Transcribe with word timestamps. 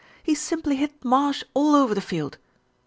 "He 0.23 0.33
simply 0.33 0.77
hit 0.77 1.05
Marsh 1.05 1.43
all 1.53 1.75
over 1.75 1.93
the 1.93 2.01
field." 2.01 2.39